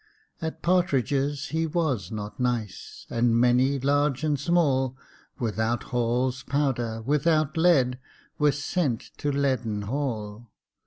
[0.41, 4.97] At partridges he was not nice; And many, large and small,
[5.37, 7.99] Without Hall's powder, without lead,
[8.39, 10.49] Were sent to Leaden Hall.